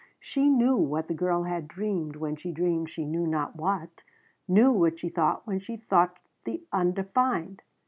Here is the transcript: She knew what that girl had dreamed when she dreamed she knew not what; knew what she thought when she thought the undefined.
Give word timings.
She 0.19 0.49
knew 0.49 0.77
what 0.77 1.07
that 1.09 1.13
girl 1.13 1.43
had 1.43 1.67
dreamed 1.67 2.15
when 2.15 2.35
she 2.35 2.51
dreamed 2.51 2.89
she 2.89 3.05
knew 3.05 3.27
not 3.27 3.55
what; 3.55 4.01
knew 4.47 4.71
what 4.71 4.97
she 4.97 5.09
thought 5.09 5.45
when 5.45 5.59
she 5.59 5.77
thought 5.77 6.17
the 6.43 6.63
undefined. 6.73 7.61